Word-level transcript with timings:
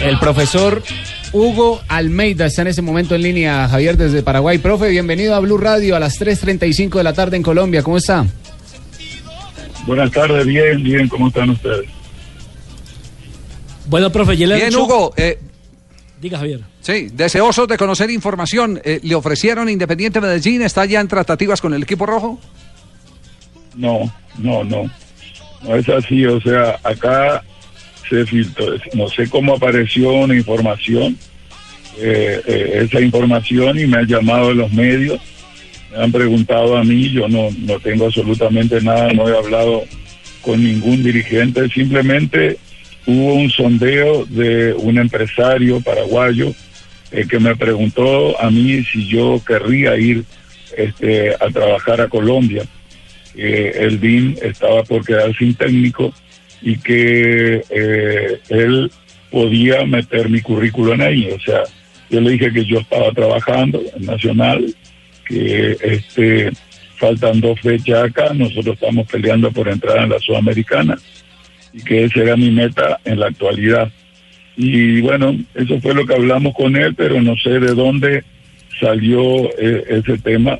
El 0.00 0.18
profesor 0.18 0.82
Hugo 1.32 1.80
Almeida 1.88 2.46
está 2.46 2.62
en 2.62 2.68
ese 2.68 2.82
momento 2.82 3.14
en 3.14 3.22
línea, 3.22 3.68
Javier, 3.68 3.96
desde 3.96 4.22
Paraguay. 4.22 4.58
Profe, 4.58 4.88
bienvenido 4.88 5.34
a 5.34 5.40
Blue 5.40 5.58
Radio 5.58 5.96
a 5.96 6.00
las 6.00 6.18
3.35 6.20 6.96
de 6.96 7.02
la 7.04 7.12
tarde 7.12 7.36
en 7.36 7.42
Colombia. 7.42 7.82
¿Cómo 7.82 7.96
está? 7.98 8.24
Buenas 9.86 10.10
tardes, 10.12 10.46
bien, 10.46 10.82
bien, 10.82 11.08
¿cómo 11.08 11.28
están 11.28 11.50
ustedes? 11.50 11.86
Bueno, 13.86 14.10
profe, 14.12 14.36
ya 14.36 14.46
le 14.46 14.56
Bien, 14.56 14.76
Hugo. 14.76 15.12
eh, 15.16 15.38
Diga, 16.20 16.38
Javier. 16.38 16.60
sí, 16.80 17.08
deseosos 17.12 17.66
de 17.68 17.76
conocer 17.78 18.10
información. 18.10 18.80
eh, 18.84 19.00
¿Le 19.02 19.14
ofrecieron 19.14 19.68
Independiente 19.68 20.20
Medellín? 20.20 20.62
¿Está 20.62 20.84
ya 20.84 21.00
en 21.00 21.08
tratativas 21.08 21.60
con 21.60 21.72
el 21.74 21.82
equipo 21.82 22.04
rojo? 22.06 22.38
No, 23.74 24.12
no, 24.38 24.62
no. 24.64 24.90
No 25.62 25.74
es 25.74 25.88
así, 25.88 26.24
o 26.26 26.40
sea, 26.40 26.78
acá 26.84 27.42
no 28.94 29.08
sé 29.08 29.28
cómo 29.28 29.54
apareció 29.54 30.12
una 30.12 30.34
información, 30.34 31.16
eh, 32.00 32.40
eh, 32.46 32.80
esa 32.84 33.00
información 33.00 33.78
y 33.78 33.86
me 33.86 33.98
han 33.98 34.06
llamado 34.06 34.48
de 34.48 34.54
los 34.54 34.72
medios, 34.72 35.20
me 35.90 36.02
han 36.02 36.12
preguntado 36.12 36.76
a 36.76 36.84
mí, 36.84 37.10
yo 37.10 37.28
no, 37.28 37.48
no 37.58 37.80
tengo 37.80 38.06
absolutamente 38.06 38.80
nada, 38.80 39.12
no 39.12 39.28
he 39.28 39.36
hablado 39.36 39.84
con 40.42 40.62
ningún 40.62 41.02
dirigente, 41.02 41.68
simplemente 41.68 42.58
hubo 43.06 43.34
un 43.34 43.50
sondeo 43.50 44.24
de 44.26 44.74
un 44.74 44.98
empresario 44.98 45.80
paraguayo 45.80 46.54
eh, 47.10 47.26
que 47.28 47.40
me 47.40 47.56
preguntó 47.56 48.40
a 48.40 48.50
mí 48.50 48.84
si 48.84 49.08
yo 49.08 49.42
querría 49.44 49.96
ir 49.96 50.24
este, 50.76 51.34
a 51.34 51.48
trabajar 51.52 52.00
a 52.00 52.08
Colombia. 52.08 52.62
el 53.34 54.00
DIN 54.00 54.36
estaba 54.42 54.82
por 54.84 55.04
quedar 55.04 55.36
sin 55.36 55.54
técnico 55.54 56.12
y 56.62 56.76
que 56.78 57.62
eh, 57.70 58.40
él 58.48 58.90
podía 59.30 59.84
meter 59.84 60.28
mi 60.28 60.40
currículum 60.40 61.00
ahí. 61.00 61.30
O 61.30 61.40
sea, 61.40 61.62
yo 62.10 62.20
le 62.20 62.30
dije 62.30 62.52
que 62.52 62.64
yo 62.64 62.80
estaba 62.80 63.12
trabajando 63.12 63.82
en 63.94 64.06
Nacional, 64.06 64.74
que 65.26 65.76
este 65.82 66.50
faltan 66.96 67.40
dos 67.40 67.60
fechas 67.60 68.04
acá, 68.04 68.32
nosotros 68.34 68.74
estamos 68.74 69.06
peleando 69.06 69.52
por 69.52 69.68
entrar 69.68 69.98
en 69.98 70.10
la 70.10 70.18
Sudamericana 70.18 70.98
y 71.72 71.82
que 71.82 72.04
esa 72.04 72.20
era 72.20 72.36
mi 72.36 72.50
meta 72.50 72.98
en 73.04 73.20
la 73.20 73.26
actualidad. 73.26 73.90
Y 74.56 75.00
bueno, 75.00 75.36
eso 75.54 75.80
fue 75.80 75.94
lo 75.94 76.04
que 76.04 76.14
hablamos 76.14 76.54
con 76.54 76.76
él, 76.76 76.94
pero 76.94 77.22
no 77.22 77.36
sé 77.36 77.50
de 77.60 77.74
dónde 77.74 78.24
salió 78.80 79.48
eh, 79.58 79.84
ese 79.88 80.18
tema, 80.18 80.58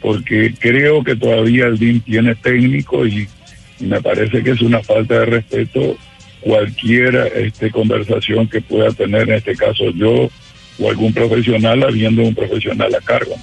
porque 0.00 0.54
creo 0.58 1.02
que 1.02 1.16
todavía 1.16 1.66
el 1.66 1.78
DIN 1.78 2.00
tiene 2.02 2.34
técnico 2.36 3.06
y, 3.06 3.22
y 3.22 3.39
me 3.80 4.00
parece 4.00 4.42
que 4.42 4.50
es 4.50 4.62
una 4.62 4.82
falta 4.82 5.20
de 5.20 5.26
respeto 5.26 5.96
cualquier 6.40 7.32
este, 7.36 7.70
conversación 7.70 8.48
que 8.48 8.60
pueda 8.60 8.90
tener, 8.92 9.28
en 9.28 9.36
este 9.36 9.54
caso 9.54 9.90
yo 9.94 10.30
o 10.78 10.88
algún 10.88 11.12
profesional, 11.12 11.82
habiendo 11.82 12.22
un 12.22 12.34
profesional 12.34 12.94
a 12.94 13.00
cargo. 13.00 13.34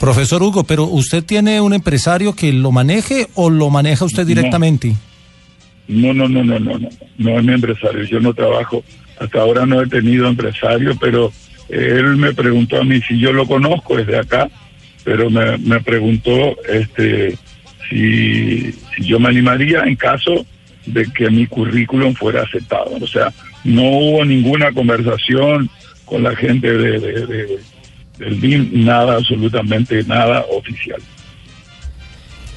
Profesor 0.00 0.42
Hugo, 0.42 0.64
pero 0.64 0.84
¿usted 0.84 1.22
tiene 1.22 1.60
un 1.60 1.74
empresario 1.74 2.34
que 2.34 2.52
lo 2.52 2.72
maneje 2.72 3.26
o 3.34 3.50
lo 3.50 3.68
maneja 3.68 4.04
usted 4.04 4.26
directamente? 4.26 4.94
No, 5.86 6.14
no, 6.14 6.28
no, 6.28 6.44
no, 6.44 6.58
no, 6.58 6.78
no, 6.78 6.88
no 7.18 7.38
es 7.38 7.44
mi 7.44 7.52
empresario, 7.52 8.04
yo 8.04 8.20
no 8.20 8.32
trabajo, 8.32 8.82
hasta 9.18 9.40
ahora 9.40 9.66
no 9.66 9.82
he 9.82 9.86
tenido 9.86 10.28
empresario, 10.28 10.96
pero 10.98 11.32
eh, 11.68 11.96
él 11.96 12.16
me 12.16 12.32
preguntó 12.32 12.80
a 12.80 12.84
mí 12.84 13.00
si 13.02 13.18
yo 13.18 13.32
lo 13.32 13.46
conozco 13.46 13.96
desde 13.96 14.18
acá, 14.18 14.48
pero 15.04 15.30
me, 15.30 15.58
me 15.58 15.80
preguntó 15.80 16.56
este 16.68 17.36
si, 17.88 18.74
yo 18.98 19.18
me 19.18 19.28
animaría 19.28 19.82
en 19.84 19.96
caso 19.96 20.46
de 20.86 21.04
que 21.12 21.30
mi 21.30 21.46
currículum 21.46 22.14
fuera 22.14 22.42
aceptado. 22.42 22.96
O 23.00 23.06
sea, 23.06 23.32
no 23.64 23.82
hubo 23.82 24.24
ninguna 24.24 24.72
conversación 24.72 25.68
con 26.04 26.22
la 26.22 26.34
gente 26.36 26.72
de, 26.72 26.98
de- 26.98 27.26
de- 27.26 27.58
del 28.18 28.34
BIM, 28.34 28.84
nada, 28.84 29.14
absolutamente 29.16 30.02
nada 30.04 30.44
oficial. 30.50 31.00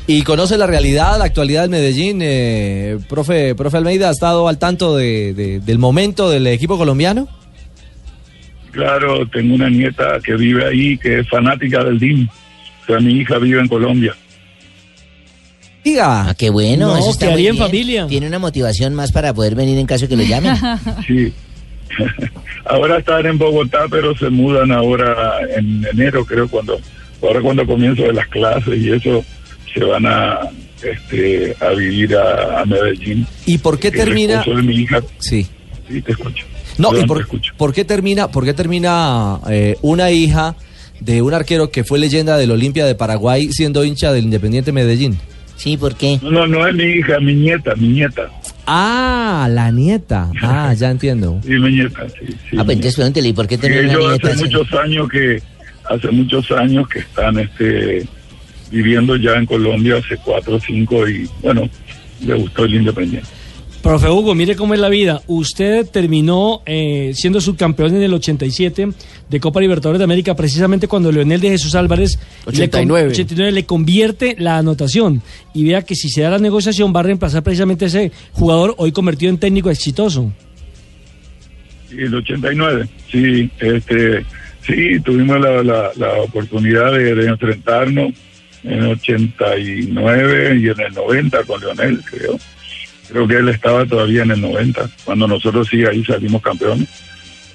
¿Y 0.08 0.24
conoce 0.24 0.58
la 0.58 0.66
realidad, 0.66 1.20
la 1.20 1.26
actualidad 1.26 1.62
del 1.62 1.70
Medellín? 1.70 2.20
Eh, 2.24 2.98
profe, 3.08 3.54
profe 3.54 3.78
Almeida, 3.78 4.10
¿ha 4.10 4.12
estado 4.12 4.48
al 4.48 4.58
tanto 4.58 4.96
de- 4.98 5.34
de- 5.36 5.60
del 5.60 5.78
momento 5.78 6.30
del 6.32 6.48
equipo 6.48 6.78
colombiano? 6.78 7.28
Claro, 8.72 9.28
tengo 9.28 9.54
una 9.56 9.70
nieta 9.70 10.20
que 10.24 10.34
vive 10.36 10.66
ahí, 10.66 10.98
que 10.98 11.20
es 11.20 11.30
fanática 11.30 11.84
del 11.84 12.00
DIM. 12.00 12.28
O 12.84 12.86
sea, 12.88 13.00
mi 13.00 13.14
hija 13.20 13.38
vive 13.38 13.60
en 13.60 13.68
Colombia. 13.68 14.16
Diga. 15.84 16.30
Ah, 16.30 16.36
qué 16.38 16.50
bueno, 16.50 16.88
No, 16.88 16.98
eso 16.98 17.10
está 17.12 17.30
muy 17.32 17.48
en 17.48 17.56
bien. 17.56 17.66
familia. 17.66 18.08
Tiene 18.08 18.28
una 18.28 18.40
motivación 18.40 18.94
más 18.94 19.12
para 19.12 19.34
poder 19.34 19.56
venir 19.56 19.78
en 19.80 19.86
caso 19.88 20.08
que 20.08 20.16
lo 20.16 20.24
llamen. 20.24 20.56
Sí. 21.08 21.34
ahora 22.66 23.00
están 23.00 23.26
en 23.26 23.38
Bogotá, 23.38 23.80
pero 23.90 24.16
se 24.18 24.30
mudan 24.30 24.72
ahora 24.72 25.40
en 25.58 25.86
enero, 25.92 26.24
creo, 26.26 26.48
cuando 26.48 26.80
ahora 27.22 27.42
cuando 27.42 27.66
comienzo 27.66 28.04
de 28.04 28.14
las 28.14 28.28
clases 28.28 28.78
y 28.80 28.92
eso 28.92 29.24
se 29.74 29.84
van 29.84 30.06
a 30.06 30.40
este 30.82 31.56
a 31.60 31.70
vivir 31.72 32.16
a, 32.16 32.62
a 32.62 32.66
Medellín. 32.66 33.28
¿Y 33.46 33.58
por 33.58 33.78
qué 33.80 33.92
termina? 33.92 34.42
de 34.44 34.54
mi 34.64 34.76
hija, 34.76 35.02
Sí. 35.20 35.46
sí, 35.90 36.02
te 36.02 36.12
escucho. 36.14 36.46
No, 36.78 36.90
¿y 36.90 36.92
Perdón, 36.92 37.08
por, 37.08 37.18
te 37.18 37.24
escucho. 37.24 37.54
por 37.58 37.74
qué 37.74 37.84
termina, 37.86 38.30
por 38.30 38.46
qué 38.46 38.54
termina 38.54 39.40
eh, 39.50 39.76
una 39.82 40.12
hija 40.12 40.56
de 41.02 41.22
un 41.22 41.34
arquero 41.34 41.72
que 41.72 41.84
fue 41.84 42.00
leyenda 42.00 42.38
del 42.38 42.52
Olimpia 42.52 42.86
de 42.86 42.96
Paraguay 42.96 43.50
siendo 43.52 43.84
hincha 43.84 44.14
del 44.14 44.24
Independiente 44.26 44.72
Medellín? 44.72 45.20
Sí, 45.62 45.78
¿por 45.78 45.96
qué? 45.96 46.18
No, 46.24 46.32
no, 46.32 46.48
no 46.48 46.68
es 46.68 46.74
mi 46.74 46.86
hija, 46.86 47.20
mi 47.20 47.36
nieta, 47.36 47.76
mi 47.76 47.90
nieta. 47.90 48.28
Ah, 48.66 49.48
la 49.48 49.70
nieta. 49.70 50.28
Ah, 50.42 50.74
ya 50.74 50.90
entiendo. 50.90 51.40
Sí, 51.46 51.52
mi 51.52 51.74
nieta, 51.74 52.08
sí. 52.10 52.26
sí, 52.50 52.58
Ah, 52.58 52.66
pues 52.66 52.78
entonces 52.78 52.96
pregúntele, 52.96 53.28
¿y 53.28 53.34
por 53.34 53.48
qué 53.48 53.60
tener 53.60 53.84
una 53.86 53.94
ellos 53.94 54.10
nieta 54.10 54.28
hace 54.30 54.44
muchos 54.46 54.74
años 54.74 55.10
que 55.10 55.44
hace 55.88 56.08
muchos 56.10 56.52
años 56.52 56.88
que 56.90 57.00
están 57.00 57.38
este 57.38 58.08
viviendo 58.72 59.16
ya 59.18 59.36
en 59.36 59.46
Colombia 59.46 59.98
hace 59.98 60.18
cuatro 60.24 60.56
o 60.56 60.60
cinco 60.60 61.08
y 61.08 61.30
bueno 61.44 61.70
le 62.26 62.34
gustó 62.36 62.64
el 62.66 62.76
Independiente 62.76 63.28
Profe 63.82 64.10
Hugo, 64.10 64.36
mire 64.36 64.56
cómo 64.56 64.76
es 64.76 64.80
la 64.80 64.90
vida. 64.90 65.22
Usted 65.26 65.88
terminó 65.88 66.62
eh, 66.68 67.14
siendo 67.16 67.42
subcampeón 67.42 67.96
en 67.96 68.04
el 68.04 68.14
87 68.14 68.90
de 69.28 69.40
Copa 69.40 69.60
Libertadores 69.60 69.98
de 69.98 70.04
América, 70.04 70.36
precisamente 70.36 70.88
cuando 70.88 71.12
Leonel 71.12 71.42
de 71.42 71.50
Jesús 71.50 71.74
Álvarez 71.74 72.20
le 72.46 72.70
con- 72.70 72.92
89. 72.92 73.10
89 73.10 73.52
le 73.52 73.66
convierte 73.66 74.36
la 74.38 74.58
anotación. 74.60 75.24
Y 75.56 75.64
vea 75.64 75.82
que 75.82 75.96
si 75.96 76.10
se 76.10 76.22
da 76.22 76.30
la 76.30 76.38
negociación 76.38 76.94
va 76.96 77.00
a 77.00 77.04
reemplazar 77.04 77.42
precisamente 77.42 77.86
a 77.86 77.88
ese 77.88 78.12
jugador 78.34 78.76
hoy 78.78 78.92
convertido 78.92 79.32
en 79.32 79.40
técnico 79.40 79.72
exitoso. 79.72 80.32
y 81.92 82.04
el 82.04 82.14
89 82.14 82.88
sí 83.12 83.50
este 83.60 84.24
sí 84.66 85.00
tuvimos 85.04 85.42
la, 85.42 85.64
la, 85.64 85.90
la 85.96 86.14
oportunidad 86.22 86.94
de, 86.94 87.16
de 87.16 87.26
enfrentarnos 87.28 88.14
en 88.64 88.74
el 88.74 88.86
89 88.92 90.60
y 90.62 90.70
en 90.70 90.80
el 90.80 90.94
90 90.94 91.44
con 91.46 91.60
Leonel 91.60 92.00
creo 92.06 92.38
creo 93.12 93.28
que 93.28 93.36
él 93.36 93.50
estaba 93.50 93.86
todavía 93.86 94.24
en 94.24 94.32
el 94.32 94.42
90 94.42 94.90
cuando 95.04 95.28
nosotros 95.28 95.68
sí 95.70 95.84
ahí 95.86 96.04
salimos 96.04 96.42
campeones. 96.42 96.88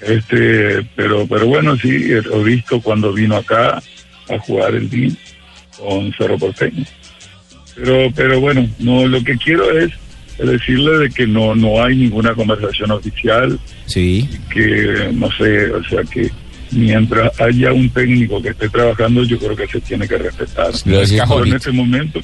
Este 0.01 0.85
pero 0.95 1.25
pero 1.27 1.47
bueno 1.47 1.75
sí 1.77 1.89
he 1.89 2.43
visto 2.43 2.79
cuando 2.81 3.11
vino 3.11 3.35
acá 3.35 3.81
a 4.29 4.39
jugar 4.39 4.75
el 4.75 4.89
DIN 4.89 5.17
con 5.77 6.13
Cerro 6.13 6.37
Porteño. 6.37 6.85
Pero 7.75 8.11
pero 8.15 8.39
bueno 8.39 8.67
no 8.79 9.07
lo 9.07 9.23
que 9.23 9.37
quiero 9.37 9.77
es 9.77 9.91
decirle 10.37 10.99
de 10.99 11.09
que 11.09 11.25
no 11.25 11.55
no 11.55 11.83
hay 11.83 11.95
ninguna 11.95 12.35
conversación 12.35 12.91
oficial. 12.91 13.59
Sí. 13.87 14.29
que 14.53 15.09
no 15.13 15.31
sé 15.31 15.71
o 15.71 15.83
sea 15.85 16.03
que 16.03 16.29
mientras 16.69 17.39
haya 17.39 17.71
un 17.71 17.89
técnico 17.89 18.41
que 18.41 18.49
esté 18.49 18.69
trabajando 18.69 19.23
yo 19.23 19.39
creo 19.39 19.55
que 19.55 19.67
se 19.67 19.81
tiene 19.81 20.07
que 20.07 20.17
respetar. 20.17 20.71
Gracias, 20.85 21.29
yo 21.29 21.45
en 21.45 21.53
este 21.53 21.71
momento 21.71 22.21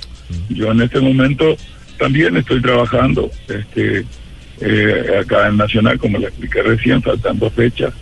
yo 0.49 0.71
en 0.71 0.81
este 0.81 0.99
momento 0.99 1.57
también 2.03 2.35
estoy 2.35 2.61
trabajando 2.61 3.31
este 3.47 4.05
eh, 4.59 5.19
acá 5.21 5.47
en 5.47 5.55
Nacional 5.55 5.97
como 5.97 6.17
le 6.17 6.27
expliqué 6.27 6.61
recién 6.61 7.01
faltando 7.01 7.49
fechas 7.49 7.93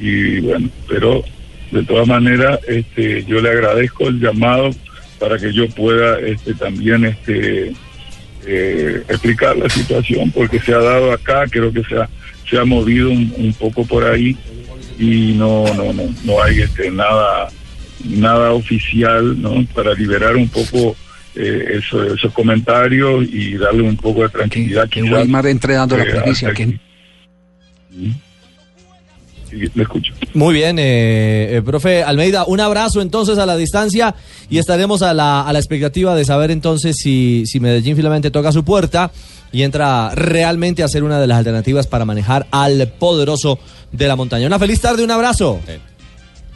y 0.00 0.40
bueno 0.40 0.70
pero 0.88 1.22
de 1.70 1.82
todas 1.84 2.08
maneras 2.08 2.58
este 2.66 3.24
yo 3.24 3.42
le 3.42 3.50
agradezco 3.50 4.08
el 4.08 4.20
llamado 4.20 4.70
para 5.18 5.36
que 5.36 5.52
yo 5.52 5.68
pueda 5.68 6.18
este 6.20 6.54
también 6.54 7.04
este 7.04 7.74
eh, 8.46 9.02
explicar 9.06 9.54
la 9.58 9.68
situación 9.68 10.30
porque 10.30 10.58
se 10.58 10.72
ha 10.72 10.78
dado 10.78 11.12
acá 11.12 11.44
creo 11.50 11.70
que 11.70 11.84
se 11.84 11.96
ha 11.96 12.08
se 12.48 12.58
ha 12.58 12.64
movido 12.64 13.10
un, 13.10 13.34
un 13.36 13.52
poco 13.52 13.84
por 13.84 14.04
ahí. 14.04 14.34
Y 14.98 15.34
no 15.34 15.66
no 15.74 15.92
no 15.92 16.04
no 16.24 16.42
hay 16.42 16.60
este 16.60 16.90
nada 16.90 17.48
nada 18.02 18.52
oficial 18.52 19.40
no 19.42 19.66
para 19.74 19.92
liberar 19.92 20.36
un 20.36 20.48
poco 20.48 20.96
eh, 21.36 21.78
eso- 21.78 22.14
esos 22.14 22.32
comentarios 22.32 23.24
y 23.30 23.54
darle 23.56 23.82
un 23.82 23.96
poco 23.96 24.22
de 24.22 24.28
tranquilidad 24.30 24.88
Que 24.88 25.02
quizás, 25.02 25.18
Weimar 25.20 25.46
entre 25.46 25.74
dando 25.74 25.96
la 25.96 26.04
eh, 26.04 26.06
primicia. 26.06 26.48
hasta 26.48 26.56
que- 26.56 26.62
aquí. 26.64 26.80
Sí, 29.48 29.58
le 29.74 29.82
escucho 29.84 30.12
Muy 30.34 30.54
bien, 30.54 30.76
eh, 30.80 31.56
eh, 31.56 31.62
profe 31.64 32.02
Almeida, 32.02 32.44
un 32.46 32.58
abrazo 32.60 33.00
entonces 33.00 33.38
a 33.38 33.46
la 33.46 33.56
distancia 33.56 34.14
y 34.50 34.58
estaremos 34.58 35.02
a 35.02 35.14
la, 35.14 35.42
a 35.42 35.52
la 35.52 35.58
expectativa 35.60 36.16
de 36.16 36.24
saber 36.24 36.50
entonces 36.50 36.96
si, 36.98 37.44
si 37.46 37.60
Medellín 37.60 37.94
finalmente 37.96 38.32
toca 38.32 38.50
su 38.50 38.64
puerta 38.64 39.12
y 39.52 39.62
entra 39.62 40.10
realmente 40.16 40.82
a 40.82 40.88
ser 40.88 41.04
una 41.04 41.20
de 41.20 41.28
las 41.28 41.38
alternativas 41.38 41.86
para 41.86 42.04
manejar 42.04 42.46
al 42.50 42.88
poderoso 42.98 43.60
de 43.92 44.08
la 44.08 44.16
montaña. 44.16 44.48
Una 44.48 44.58
feliz 44.58 44.80
tarde, 44.80 45.04
un 45.04 45.12
abrazo. 45.12 45.60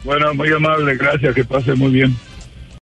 Bueno, 0.03 0.33
muy 0.33 0.49
amable, 0.51 0.95
gracias, 0.97 1.33
que 1.33 1.45
pase 1.45 1.73
muy 1.75 1.91
bien. 1.91 2.15